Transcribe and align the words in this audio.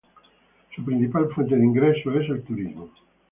Su 0.75 0.83
principal 0.83 1.27
fuente 1.29 1.55
de 1.55 1.63
ingresos 1.63 2.15
es 2.15 2.29
el 2.31 2.41
turismo. 2.41 2.89